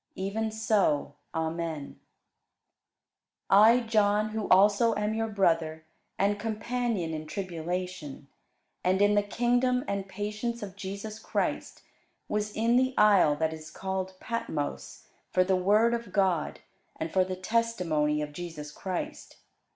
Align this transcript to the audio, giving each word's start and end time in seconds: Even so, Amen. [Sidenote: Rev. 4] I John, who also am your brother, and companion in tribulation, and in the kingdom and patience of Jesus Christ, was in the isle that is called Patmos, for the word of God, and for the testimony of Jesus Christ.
Even 0.15 0.49
so, 0.49 1.13
Amen. 1.35 1.99
[Sidenote: 3.47 3.51
Rev. 3.51 3.81
4] 3.83 3.83
I 3.83 3.87
John, 3.87 4.29
who 4.29 4.47
also 4.49 4.95
am 4.95 5.13
your 5.13 5.27
brother, 5.27 5.85
and 6.17 6.39
companion 6.39 7.13
in 7.13 7.27
tribulation, 7.27 8.27
and 8.83 8.99
in 8.99 9.13
the 9.13 9.21
kingdom 9.21 9.85
and 9.87 10.09
patience 10.09 10.63
of 10.63 10.75
Jesus 10.75 11.19
Christ, 11.19 11.83
was 12.27 12.51
in 12.53 12.77
the 12.77 12.95
isle 12.97 13.35
that 13.35 13.53
is 13.53 13.69
called 13.69 14.15
Patmos, 14.19 15.05
for 15.29 15.43
the 15.43 15.55
word 15.55 15.93
of 15.93 16.11
God, 16.11 16.61
and 16.99 17.11
for 17.11 17.23
the 17.23 17.35
testimony 17.35 18.23
of 18.23 18.33
Jesus 18.33 18.71
Christ. 18.71 19.37